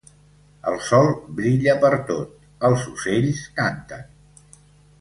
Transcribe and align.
El 0.69 0.77
sol 0.85 1.09
brilla 1.41 1.75
pertot, 1.85 2.33
els 2.71 2.89
ocells 2.95 3.45
canten. 3.61 4.05